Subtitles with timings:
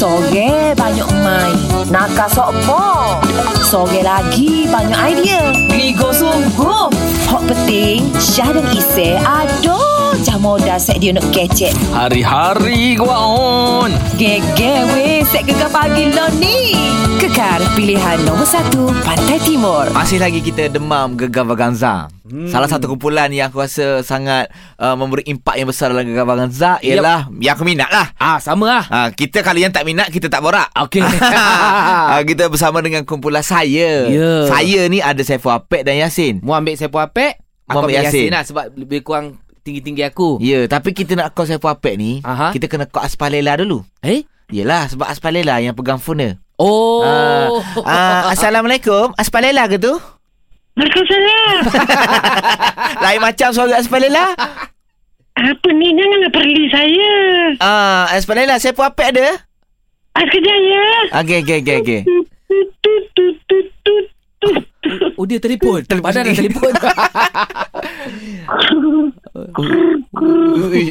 [0.00, 1.60] Sore banyak main.
[1.92, 3.20] Nakal sokmo
[3.60, 5.52] Sore lagi banyak idea.
[5.76, 6.88] Ligo sungguh
[7.28, 11.76] Hot penting Syah dan Isy Aduh Jam modal set dia nak kecek.
[11.92, 13.92] Hari-hari gua on.
[14.16, 16.72] Gege weh Set gegar pagi lo ni.
[17.20, 19.84] Kekar pilihan nombor satu Pantai Timur.
[19.92, 22.08] Masih lagi kita demam Gegar Vaganza.
[22.30, 22.46] Hmm.
[22.46, 24.48] Salah satu kumpulan yang aku rasa sangat
[24.78, 28.14] uh, memberi impak yang besar dalam Gegar Vaganza ialah yang aku minat lah.
[28.16, 28.84] Ah sama lah.
[28.86, 30.70] Ha, kita kali yang tak minat kita tak borak.
[30.78, 31.02] Okey.
[31.02, 34.06] ha, kita bersama dengan kumpulan saya.
[34.06, 34.46] Ya.
[34.46, 36.38] Saya ni ada Saiful Apek dan Yasin.
[36.40, 38.30] Mu ambil Saiful Apek, aku ambil Yasin.
[38.30, 40.40] Yasin lah sebab lebih kurang tinggi-tinggi aku.
[40.40, 42.54] Ya, tapi kita nak call Saiful Apek ni, Aha.
[42.54, 43.84] kita kena call Aspalela dulu.
[44.00, 44.24] Eh?
[44.50, 46.30] Yelah, sebab Aspalela yang pegang phone dia.
[46.60, 47.00] Oh.
[47.00, 49.16] Ah, ah, Assalamualaikum.
[49.16, 49.96] Aspalela ke tu?
[50.80, 51.62] Waalaikumsalam.
[53.04, 54.32] Lain macam suara Aspalela.
[55.36, 55.92] Apa ni?
[55.92, 57.12] Janganlah perli saya.
[57.60, 59.28] Ah, Aspalela, Saiful Apek ada?
[60.16, 60.84] Ah, sekejap ya.
[61.20, 62.00] Okey, okey, okey, okey.
[65.20, 65.84] Oh dia telefon.
[65.84, 66.48] Telefon dah sendiri.
[66.48, 66.72] telefon.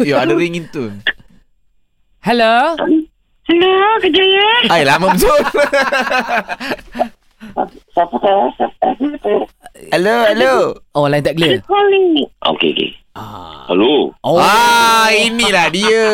[0.05, 0.93] Ya, ada ringing tu.
[2.21, 2.77] Hello.
[3.49, 3.73] Hello,
[4.05, 4.49] kejap ya.
[4.69, 5.41] Ay, lama betul.
[7.97, 8.43] Siapa tahu?
[8.55, 10.53] Siapa hello, hello.
[10.91, 11.63] Oh line tak clear.
[11.63, 12.27] calling?
[12.43, 12.89] Okey, okey.
[13.15, 13.63] Ah.
[13.71, 14.11] Hello.
[14.23, 14.39] Oh.
[14.41, 16.07] Ah, inilah dia.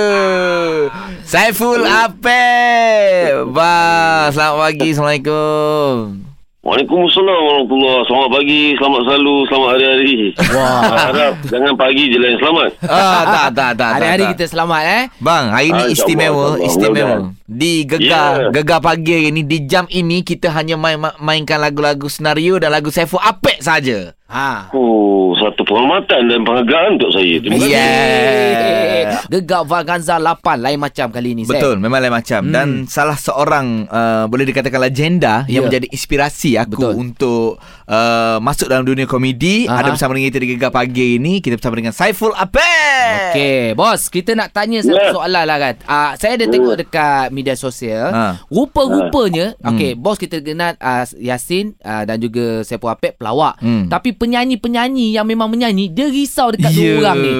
[1.25, 3.47] Saiful Apek.
[3.49, 4.89] Bang, selamat pagi.
[4.93, 6.34] Assalamualaikum.
[6.65, 10.13] Waalaikumsalam warahmatullahi Selamat pagi, selamat selalu, selamat hari-hari.
[10.49, 10.81] Wah.
[11.05, 12.69] Harap jangan pagi je lah yang selamat.
[12.81, 13.91] Ah, tak, tak, tak.
[13.93, 15.03] Hari-hari kita selamat eh.
[15.21, 17.15] Bang, hari Ah, ni insyaAllah, istimewa, istimewa.
[17.45, 18.09] Di Gegar,
[18.41, 18.49] Ya.
[18.49, 22.73] Gegar pagi hari ni di jam ini kita hanya main ma- mainkan lagu-lagu senario dan
[22.73, 24.17] lagu Saiful Apek saja.
[24.25, 24.73] Ha.
[24.73, 27.37] Oh, satu penghormatan dan penghargaan untuk saya.
[27.37, 27.69] Terima kasih.
[27.69, 29.21] Yeah.
[29.27, 31.45] Gegar Vaganza 8 lain macam kali ni.
[31.45, 31.53] Seth.
[31.53, 32.49] Betul, memang lain macam Hmm.
[32.51, 35.67] dan salah seorang uh, boleh dikatakan legenda yang Ya.
[35.69, 36.93] menjadi inspirasi aku Betul.
[36.99, 39.65] untuk uh, masuk dalam dunia komedi.
[39.65, 39.81] Aha.
[39.81, 41.37] Ada bersama dengan kita di Gegar pagi ini.
[41.37, 43.29] Kita bersama dengan Saiful Apek.
[43.31, 45.13] Okey, bos, kita nak tanya satu Ya.
[45.13, 45.73] soalan lah kan.
[45.85, 48.09] Uh, saya ada tengok dekat media sosial.
[48.09, 48.41] Ha.
[48.47, 49.69] Rupa-rupanya, Hmm.
[49.71, 53.61] okey, bos kita kenal uh, Yasin uh, dan juga Sepo Apek pelawak.
[53.61, 53.85] Hmm.
[53.85, 57.31] Tapi penyanyi-penyanyi yang memang menyanyi, dia risau dekat dua orang ni.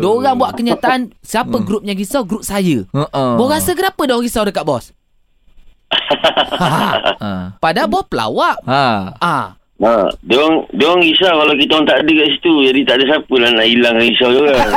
[0.00, 2.22] Dua orang buat kenyataan, siapa grup yang risau?
[2.22, 2.86] Grup saya.
[2.94, 3.36] Uh-uh.
[3.36, 4.90] Bos rasa kenapa dia risau dekat bos?
[7.20, 7.56] Ha.
[7.60, 8.64] Padahal bos pelawak.
[8.64, 9.12] Ha.
[9.20, 12.52] Ah, Ha, dia orang dia orang risau kalau kita orang tak ada kat situ.
[12.68, 14.72] Jadi tak ada siapa lah nak hilang risau dia orang.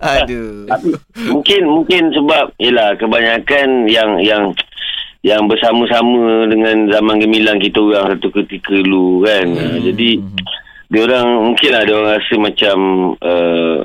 [0.00, 0.64] Aduh.
[1.26, 4.54] mungkin mungkin sebab yalah kebanyakan yang yang
[5.20, 9.46] yang bersama-sama dengan zaman gemilang kita orang satu ketika dulu kan.
[9.52, 9.80] Hmm.
[9.84, 10.10] Jadi
[10.90, 12.76] dia orang mungkinlah dia orang rasa macam
[13.20, 13.78] uh,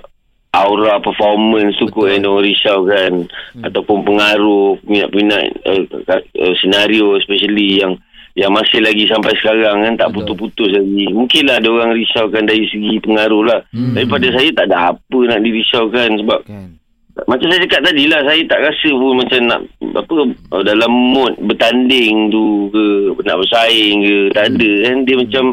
[0.56, 3.64] aura performance tu kot yang dia orang risau kan hmm.
[3.68, 8.00] ataupun pengaruh minat-minat uh, uh, senario especially yang
[8.36, 11.08] yang masih lagi sampai sekarang kan tak putus-putus lagi.
[11.12, 13.60] Mungkinlah dia orang risaukan dari segi pengaruh lah.
[13.72, 13.96] Hmm.
[13.96, 16.68] Daripada saya tak ada apa nak dirisaukan sebab kan.
[17.24, 19.60] Macam saya cakap tadi lah Saya tak rasa pun macam nak
[19.96, 20.16] Apa
[20.52, 22.84] uh, Dalam mood Bertanding tu ke
[23.24, 24.72] Nak bersaing ke Tak ada.
[24.84, 25.44] Kan Dia macam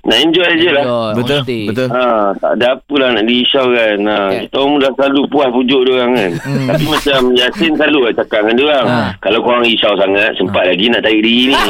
[0.00, 0.84] Nak enjoy je lah.
[1.12, 1.88] Betul, betul.
[1.92, 3.98] Ha, tak ada apa lah nak dirisau kan.
[4.00, 4.40] Ha, Okay.
[4.48, 6.30] Kita orang dah selalu puas pujuk dia orang kan.
[6.72, 8.98] Tapi macam Yasin selalu lah cakap dengan dia orang Ha.
[9.20, 11.56] Kalau korang risau sangat Sempat lagi nak tarik diri ni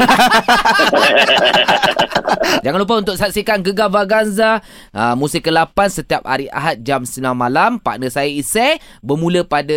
[2.61, 4.61] Jangan lupa untuk saksikan Gegar Vaganza
[4.91, 7.77] uh, musim ke-8 setiap hari Ahad jam 9 malam.
[7.77, 9.73] Partner saya Isay bermula pada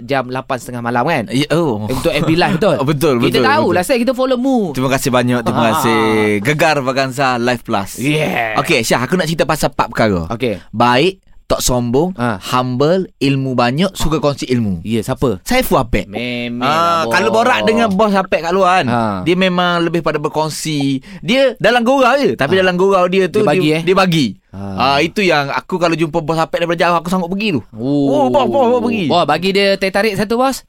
[0.00, 1.24] jam 8.30 malam kan?
[1.28, 1.84] Ya, oh.
[1.84, 2.76] Eh, Untuk FB Live betul?
[2.76, 3.74] Oh, betul, Kita betul, tahu betul.
[3.74, 4.70] lah saya kita follow mu.
[4.70, 5.66] Terima kasih banyak Terima Ah.
[5.74, 5.98] kasih
[6.40, 8.56] Gegar Vaganza Live Plus Yeah.
[8.56, 10.62] Okey Syah Aku nak cerita pasal empat perkara Okey.
[10.70, 12.36] Baik Tak sombong Ah.
[12.36, 15.40] Humble Ilmu banyak Suka kongsi ilmu Ya, yeah, siapa?
[15.42, 17.16] Saiful Apek Memang Ah, bos.
[17.16, 19.00] kalau borak dengan bos Apek kat luar kan Ha.
[19.24, 23.48] Dia memang lebih pada berkongsi Dia dalam gurau je Tapi dalam gurau dia tu Dia
[23.48, 23.82] bagi, dia, eh?
[23.82, 24.60] dia bagi Ha.
[24.76, 28.06] Ah, Itu yang Aku kalau jumpa bos Apek daripada jauh Aku sanggup pergi tu Oh,
[28.12, 29.08] Oh, bos, bos, bos pergi.
[29.08, 30.68] Bos, bagi dia teh tarik satu, bos.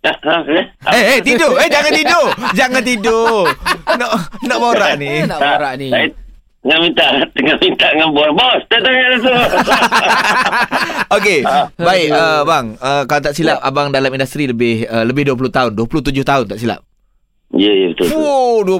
[0.00, 0.64] ha, ha, eh?
[0.90, 3.44] Eh eh tidur Eh jangan tidur Jangan tidur
[3.84, 4.10] Nak
[4.40, 5.92] nak borak ni Nak borak ni.
[5.92, 6.08] Saya
[6.60, 9.38] tengah minta Tengah minta dengan bos Bos tak tanya langsung
[11.10, 11.42] Okey,
[11.74, 12.78] baik uh, bang.
[12.78, 16.58] Uh, kalau tak silap abang dalam industri lebih uh, lebih 20 tahun, 27 tahun tak
[16.62, 16.80] silap.
[17.50, 18.22] Ya ya betul, betul.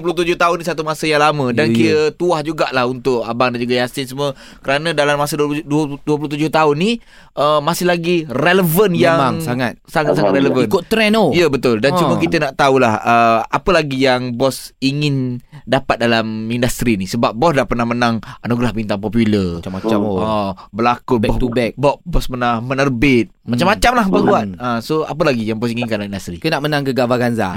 [0.06, 3.50] Fuh, 27 tahun ni satu masa yang lama dan Ya, kira tuah jugalah untuk abang
[3.50, 4.30] dan juga Yasin semua
[4.62, 6.90] kerana dalam masa 20, 20, 27 tahun ni
[7.34, 9.74] uh, masih lagi relevan yang Memang sangat.
[9.84, 10.70] sangat-sangat relevan.
[10.70, 11.26] Ikut trend tu.
[11.34, 11.98] Ya betul dan Ha.
[11.98, 17.34] cuma kita nak tahulah uh, apa lagi yang bos ingin dapat dalam industri ni sebab
[17.34, 19.58] bos dah pernah menang anugerah bintang popular.
[19.58, 20.18] Macam-macam oh.
[20.20, 21.72] Oh, berlakon Back bos, to back.
[21.74, 24.14] Bos, bos pernah menerbit Macam-macam lah Hmm.
[24.20, 24.46] buat.
[24.56, 26.36] Ah, so apa lagi yang bos inginkan dalam industri?
[26.36, 27.50] Ke nak menang Gegar Vaganza?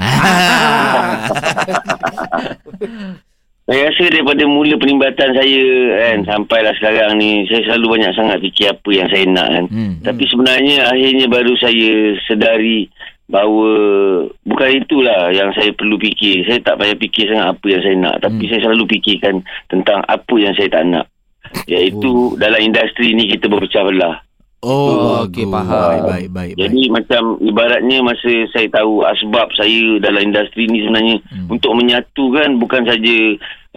[3.64, 5.64] Saya rasa daripada mula penibatan saya
[5.96, 9.64] kan sampailah sekarang ni saya selalu banyak sangat fikir apa yang saya nak kan.
[9.72, 9.92] Hmm.
[10.04, 11.92] Tapi sebenarnya akhirnya baru saya
[12.28, 12.92] sedari
[13.24, 13.70] bahawa
[14.44, 16.44] bukan itulah yang saya perlu fikir.
[16.44, 18.50] Saya tak payah fikir sangat apa yang saya nak tapi Hmm.
[18.52, 19.34] saya selalu fikirkan
[19.66, 21.06] tentang apa yang saya tak nak.
[21.64, 24.20] Iaitu dalam industri ni kita berpecah belah.
[24.64, 25.52] Oh, okey, bagus.
[25.52, 25.84] faham.
[25.84, 26.52] Baik, baik, baik.
[26.56, 31.46] Jadi macam ibaratnya masa saya tahu asbab saya dalam industri ni sebenarnya Hmm.
[31.46, 31.48] hmm.
[31.52, 33.16] untuk menyatukan bukan saja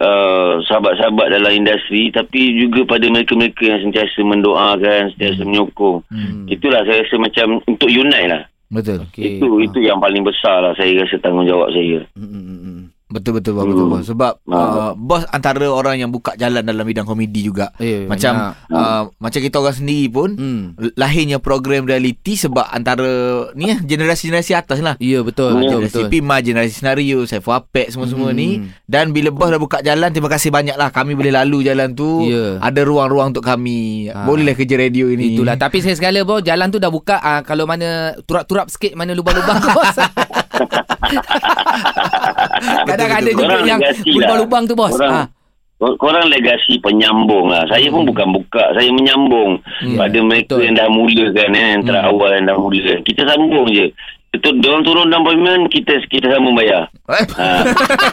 [0.00, 6.00] uh, sahabat-sahabat dalam industri tapi juga pada mereka-mereka yang sentiasa mendoakan, sentiasa menyokong.
[6.08, 6.48] Hmm.
[6.48, 8.42] Itulah saya rasa macam untuk unite lah.
[8.68, 9.00] Betul.
[9.08, 9.40] Okey.
[9.40, 12.04] Itu itu yang paling besar lah saya rasa tanggungjawab saya.
[12.12, 12.67] Hmm, hmm, hmm, hmm.
[13.08, 13.92] Betul betul bos, betul Hmm.
[13.94, 14.04] bos.
[14.04, 14.92] Sebab uh, Ah.
[14.92, 17.72] bos antara orang yang buka jalan dalam bidang komedi juga.
[17.76, 18.68] Eh, Macam banyak.
[18.70, 20.62] uh, macam kita orang sendiri pun Hmm.
[20.94, 23.08] lahirnya program reality sebab antara
[23.54, 24.94] ni lah, generasi-generasi atas lah.
[24.98, 26.10] Ya, betul, betul, Generasi betul.
[26.10, 28.36] Pima, generasi senario, Saiful Apek semua-semua Hmm.
[28.36, 28.48] ni.
[28.84, 30.88] Dan bila bos dah buka jalan, terima kasih banyak lah.
[30.88, 32.28] Kami boleh lalu jalan tu.
[32.28, 32.60] Ya.
[32.60, 34.08] Ada ruang-ruang untuk kami.
[34.08, 34.28] Ah.
[34.28, 35.32] Bolehlah kerja radio ini.
[35.32, 39.12] Itulah Tapi saya segala bos Jalan tu dah buka ah, Kalau mana Turap-turap sikit Mana
[39.12, 39.96] lubang-lubang bos
[42.84, 44.14] Kadang ada juga Korang yang legasi lah.
[44.16, 45.26] Lubang-lubang tu bos Korang, ah.
[45.78, 47.62] Kor- Korang legasi penyambung lah.
[47.66, 48.74] Saya pun bukan buka.
[48.74, 49.94] Saya menyambung Hmm.
[49.94, 50.60] pada mereka betul.
[50.60, 51.50] yang dah mula kan.
[51.52, 52.10] Eh, antara Hmm.
[52.10, 52.98] awal yang dah mula kan.
[53.02, 53.86] Kita sambung je.
[54.28, 56.92] Betul, diorang turun dalam payment, kita kita sambung bayar.
[57.08, 57.24] Eh?
[57.32, 57.48] Ha.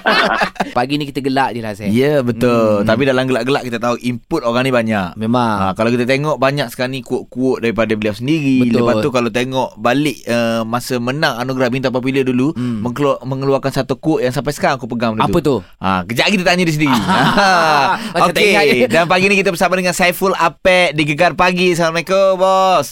[0.77, 2.87] Pagi ni kita gelak je lah saya Ya betul Hmm.
[2.87, 6.67] Tapi dalam gelak-gelak Kita tahu input orang ni banyak Memang Ha, kalau kita tengok banyak
[6.67, 8.63] sekarang ni quote-quote daripada beliau sendiri.
[8.65, 8.79] Betul.
[8.81, 12.79] Lepas tu kalau tengok balik uh, masa menang anugerah bintang popular dulu Hmm.
[12.79, 15.59] mengeluar, mengeluarkan satu quote yang sampai sekarang aku pegang Apa tu?
[15.77, 16.95] Ha, kejap lagi kita tanya dia sendiri.
[18.15, 18.73] Macam tak ingat je.
[18.77, 21.73] Okey, dan pagi ni kita bersama dengan Saiful Apek di Gegar Pagi.
[21.73, 22.87] Assalamualaikum bos.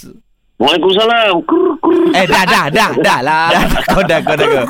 [0.57, 1.39] Waalaikumsalam.
[1.43, 1.72] Kur, kur.
[2.13, 3.47] Eh dah dah dah dah lah.
[3.85, 4.65] Kau dah kau dah kau.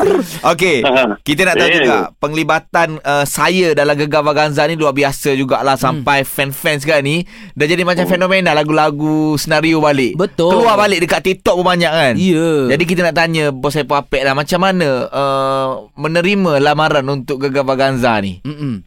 [0.50, 0.84] Okey,
[1.22, 1.75] kita nak tahu Eh.
[1.78, 6.06] juga penglibatan uh, saya dalam Gegar Vaganza ni luar biasa jugalah Hmm.
[6.06, 7.18] sampai fan-fan sekarang ni
[7.52, 8.94] dah jadi macam fenomena lagu-lagu
[9.36, 10.14] senario balik.
[10.14, 10.54] Betul.
[10.54, 12.14] Keluar balik dekat TikTok pun banyak kan.
[12.16, 17.40] Ya Jadi kita nak tanya Bos Saiful Apek lah Macam mana uh, Menerima lamaran Untuk
[17.40, 18.84] Gegar Vaganza ni Mm-mm.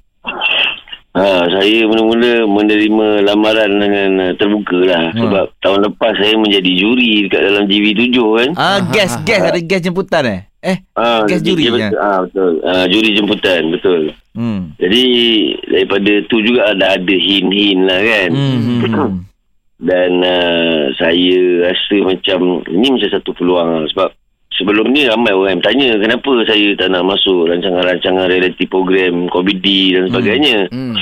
[1.17, 5.05] Ha, saya mula-mula menerima lamaran dengan uh, terbuka lah.
[5.11, 5.21] Hmm.
[5.25, 8.51] Sebab tahun lepas saya menjadi juri dekat dalam GV7 kan.
[8.55, 9.25] Ah, Aha, Gas aha.
[9.25, 11.91] Gas ada gas jemputan eh Eh Ha, Gas juri, dia- ya?
[11.97, 12.53] Ah betul.
[12.61, 14.01] Ah, juri jemputan, betul.
[14.35, 14.61] hmm.
[14.77, 15.03] Jadi
[15.67, 18.29] daripada tu juga ada ada hin-hin lah kan.
[18.31, 19.15] Hmm, hmm, hmm.
[19.89, 23.85] Dan uh, saya rasa macam ini macam satu peluang lah.
[23.89, 24.09] sebab
[24.57, 29.95] sebelum ni ramai orang yang bertanya kenapa saya tak nak masuk rancangan-rancangan reality program komedi
[29.95, 30.69] dan sebagainya.
[30.73, 30.97] Hmm.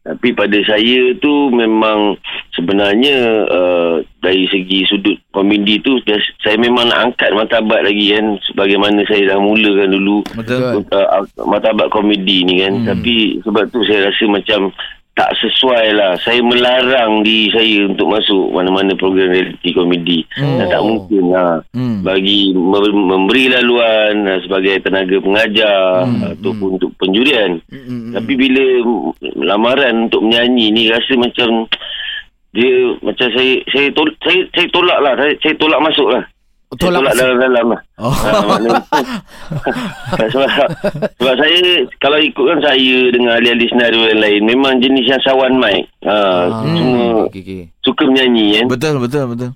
[0.00, 2.16] Tapi pada saya tu memang
[2.56, 6.00] sebenarnya uh, dari segi sudut komedi tu
[6.40, 11.92] saya memang nak angkat martabat lagi kan sebagaimana saya dah mulakan dulu Betul uh, martabat
[11.92, 12.80] komedi ni kan Hmm.
[12.80, 12.90] hmm.
[12.96, 13.14] tapi
[13.44, 14.60] sebab tu saya rasa macam
[15.12, 20.56] tak sesuai lah saya melarang diri saya untuk masuk mana-mana program reality komedi Hmm.
[20.56, 20.86] dan tak Oh.
[20.88, 22.00] mungkin lah hmm.
[22.00, 26.14] bagi mem- memberi laluan uh, sebagai tenaga pengajar Hmm.
[26.16, 26.32] hmm.
[26.34, 28.14] ataupun untuk penjurian Mm-mm.
[28.14, 28.64] tapi bila
[29.36, 31.66] lamaran untuk menyanyi ni rasa macam
[32.50, 36.24] dia macam saya saya tol, saya, saya tolak lah saya, saya tolak masuk lah
[36.72, 37.18] Tolak masuk.
[37.18, 38.14] dalam-dalam lah Oh.
[38.14, 38.84] Ha, maknanya-
[40.32, 40.48] sebab,
[41.12, 41.58] sebab saya
[41.98, 46.14] kalau ikutkan saya dengan ahli-ahli senario yang lain memang jenis yang sawan mic ha,
[46.46, 47.62] Ah, semua okey, okey.
[47.80, 49.50] suka menyanyi kan Betul betul betul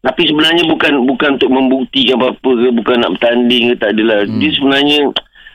[0.00, 4.36] tapi sebenarnya bukan bukan untuk membuktikan apa-apa ke bukan nak bertanding ke tak adalah Hmm.
[4.36, 4.98] dia sebenarnya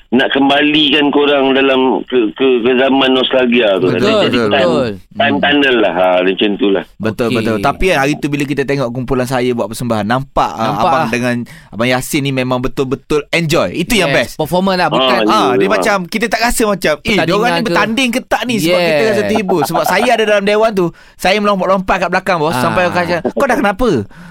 [0.09, 4.89] nak kembalikan korang dalam ke ke, ke zaman nostalgia tu Betul, Jadi betul, time, betul.
[5.13, 7.35] time tunnel lah ha, macam tu lah Betul Okey.
[7.35, 11.01] betul Tapi hari tu bila kita tengok kumpulan saya buat persembahan Nampak, uh, Nampak abang
[11.01, 11.09] lah.
[11.09, 11.35] dengan
[11.69, 15.65] Abang Yasin ni memang betul-betul enjoy Itu yang best Performer lah Bukan Ah, Ah, dia
[15.65, 15.69] Ya.
[15.69, 18.87] macam kita tak rasa macam eh dia orang ni bertanding ke tak ni sebab Yeah.
[18.89, 22.61] kita rasa terhibur sebab saya ada dalam dewan tu saya melompat-lompat kat belakang bos Ah.
[22.61, 23.89] sampai orang kata kau dah kenapa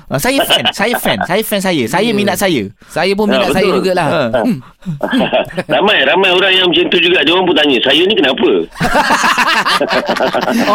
[0.08, 2.16] ah, saya fan saya fan saya fan saya saya Yeah.
[2.16, 4.44] minat saya Saya pun minat Ya, saya jugalah Ah.
[5.72, 8.50] ramai ramai orang yang macam tu juga dia orang pun tanya saya ni kenapa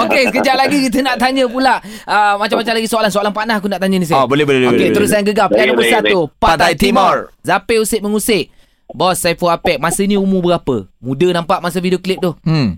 [0.04, 3.98] Okey, sekejap lagi kita nak tanya pula uh, macam-macam lagi soalan-soalan panas aku nak tanya
[3.98, 4.28] ni Oh, saya.
[4.28, 6.20] boleh, boleh, Okey, boleh, terusan gegar pilihan nombor satu.
[6.38, 7.32] Pantai Timur.
[7.42, 8.52] Zapir Usik mengusik.
[8.92, 10.84] Bos Saiful Apek, masa ni umur berapa?
[11.00, 12.36] Muda nampak masa video klip tu.
[12.44, 12.76] hmm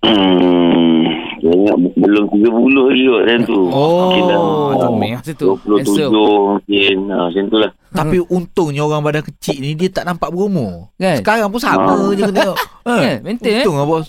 [0.00, 0.75] hmm
[1.46, 2.42] saya ingat belum 30
[2.76, 4.40] lagi kot tu Oh, Mungkin dah,
[4.76, 5.50] comel ah, tu.
[5.62, 6.10] 27 Handsome.
[6.10, 10.92] mungkin ha, macam tu lah tapi untungnya orang badan kecil ni dia tak nampak berumur.
[10.94, 11.16] Kan?
[11.16, 12.12] Sekarang pun sama Ah.
[12.12, 12.58] je kena tengok.
[12.84, 13.16] Kan?
[13.24, 13.64] Maintain, eh?
[13.64, 14.06] Untung lah bos.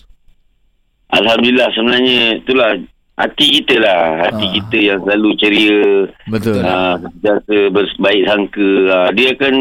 [1.07, 2.69] Alhamdulillah sebenarnya itulah
[3.15, 4.01] hati kita lah.
[4.27, 4.51] Hati Ah.
[4.53, 5.79] kita yang selalu ceria.
[6.27, 6.59] Betul.
[6.61, 8.69] Ah, sentiasa berbaik sangka.
[8.91, 9.55] Ah, dia akan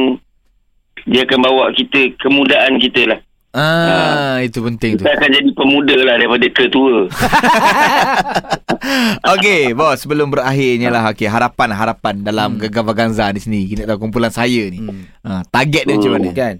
[1.06, 3.18] dia akan bawa kita kemudahan kita lah.
[3.56, 5.08] Ah, itu penting tu.
[5.08, 7.08] Kita akan jadi pemuda lah daripada ketua.
[9.32, 13.64] Okey, bos, sebelum berakhirnya lah okey, harapan-harapan dalam Gegar Vaganza di sini.
[13.64, 14.84] Kita tahu kumpulan saya ni.
[14.84, 15.08] Hmm.
[15.24, 16.30] Ha, target dia macam mana?
[16.36, 16.56] Kan?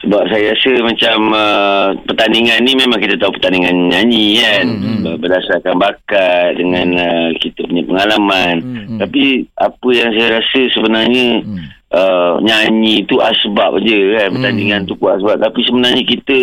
[0.00, 4.64] Sebab saya rasa macam uh, pertandingan ni memang kita tahu pertandingan nyanyi kan.
[4.64, 5.20] Hmm.
[5.20, 8.54] Berdasarkan bakat dengan uh, kita punya pengalaman.
[8.62, 8.98] Hmm.
[9.02, 11.66] Tapi apa yang saya rasa sebenarnya Hmm.
[11.94, 14.30] Uh, nyanyi tu asbab je kan.
[14.30, 14.34] Hmm.
[14.38, 15.38] Pertandingan tu pun asbab.
[15.38, 16.36] Tapi sebenarnya kita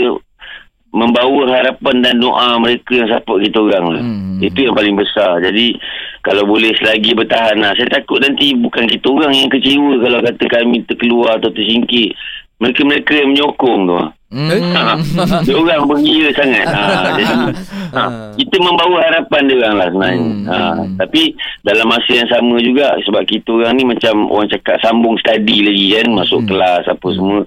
[0.95, 4.03] membawa harapan dan doa mereka yang support kita orang lah.
[4.03, 4.39] Hmm.
[4.39, 5.43] Itu yang paling besar.
[5.43, 5.75] Jadi
[6.23, 7.71] kalau boleh selagi bertahan lah.
[7.75, 12.11] Saya takut nanti bukan kita orang yang kecewa kalau kata kami terkeluar atau tersingkir.
[12.57, 13.95] Mereka-mereka yang menyokong tu.
[13.95, 14.09] lah.
[14.27, 14.51] Hmm.
[14.75, 16.67] Ha, dia orang mengira sangat.
[16.67, 16.83] Ha,
[17.15, 17.33] jadi
[17.95, 18.01] ha,
[18.39, 20.19] kita membawa harapan dia orang lah sebenarnya.
[20.19, 20.43] Hmm.
[20.43, 20.57] Ha,
[20.99, 21.21] tapi
[21.63, 25.85] dalam masa yang sama juga sebab kita orang ni macam orang cakap sambung study lagi
[25.95, 26.49] kan masuk Hmm.
[26.49, 27.41] kelas apa semua.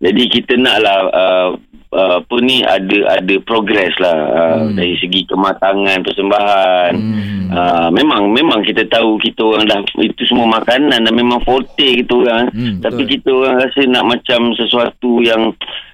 [0.00, 1.48] Jadi kita naklah uh,
[1.94, 4.74] uh, apa ni ada ada progress lah uh, Hmm.
[4.74, 6.92] dari segi kematangan persembahan.
[6.94, 7.46] Hmm.
[7.46, 12.12] Uh, memang memang kita tahu kita orang dah itu semua makanan dan memang forte kita
[12.12, 13.12] orang Hmm, tapi betul.
[13.14, 15.42] kita orang rasa nak macam sesuatu yang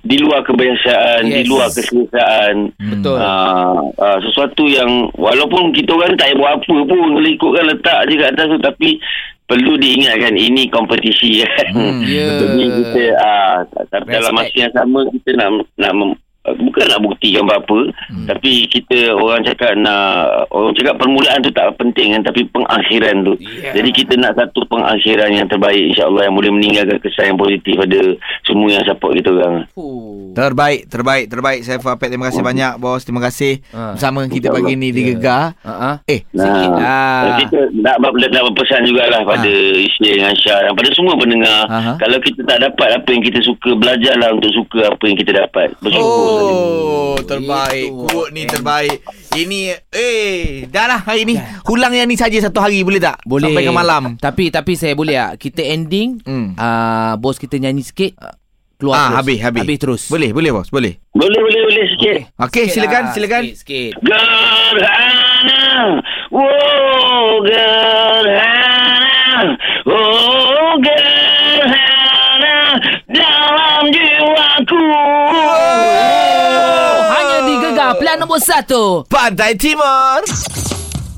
[0.00, 1.48] di luar kebiasaan di Yes.
[1.48, 3.16] luar keselesaan Betul.
[3.16, 8.14] uh, uh, sesuatu yang walaupun kita orang tak buat apa pun kalau ikutkan letak je
[8.16, 8.90] kat atas tu tapi
[9.50, 11.42] perlu diingatkan ini kompetisi.
[11.42, 12.38] Kan Hmm, ya.
[12.38, 13.58] jadi kita uh,
[13.90, 16.10] tapi dalam masa yang sama kita nak nak mem,
[16.42, 18.26] bukan nak buktikan apa-apa Hmm.
[18.26, 23.34] tapi kita orang cakap nak orang cakap permulaan tu tak penting kan tapi pengakhiran tu
[23.40, 23.72] Yeah.
[23.72, 28.00] jadi kita nak satu pengakhiran yang terbaik insyaallah yang boleh meninggalkan kesan yang positif pada
[28.42, 30.10] semua yang support kita orang Fuh.
[30.30, 31.60] Terbaik, terbaik, terbaik.
[31.60, 33.02] Saya Fapet, terima kasih banyak bos.
[33.02, 33.98] Terima kasih Ha.
[33.98, 35.06] bersama kita pagi ni di Ya.
[35.10, 35.44] Gegar.
[35.58, 35.96] Ha ah.
[36.06, 37.34] Eh, Sikit lah.
[37.40, 41.66] Kita nak, nak berpesan jugalah pada Isya dengan Syah dan pada semua pendengar.
[41.66, 41.98] Aha.
[41.98, 45.74] Kalau kita tak dapat apa yang kita suka, belajarlah untuk suka apa yang kita dapat.
[45.82, 46.06] Bersyukur.
[46.06, 46.29] Oh,
[47.22, 47.88] terbaik.
[47.88, 48.04] Itu.
[48.04, 48.98] Quote ni terbaik.
[49.30, 49.58] Ini
[49.88, 51.34] eh dah lah hari ni.
[51.62, 53.22] Hulang yang ni saja satu hari boleh tak?
[53.22, 53.48] Boleh.
[53.48, 54.02] Sampai ke malam.
[54.16, 55.32] Tapi tapi saya boleh tak?
[55.40, 56.18] Kita ending.
[56.22, 56.54] Hmm.
[56.54, 58.14] Ah, bos kita nyanyi sikit.
[58.74, 59.16] Keluar Ah, terus.
[59.20, 59.60] habis, habis.
[59.60, 60.02] Habis terus.
[60.08, 60.96] Boleh, boleh bos, boleh.
[61.12, 62.32] Boleh, boleh, boleh sikit.
[62.40, 63.12] Okey, Sikit silakan, lah.
[63.12, 63.42] silakan.
[63.44, 63.92] Sikit, sikit.
[64.00, 65.60] Gerhana,
[66.32, 66.59] oh
[79.04, 80.24] Pantai Timur.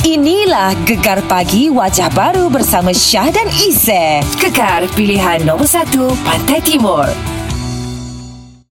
[0.03, 4.27] Inilah Gegar Pagi Wajah Baru bersama Syah dan Isy.
[4.43, 5.95] Gegar pilihan nombor 1
[6.27, 7.32] Pantai Timur.